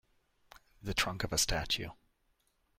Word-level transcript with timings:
The 0.81 0.95
trunk 0.95 1.23
of 1.23 1.31
a 1.31 1.37
statue. 1.37 1.89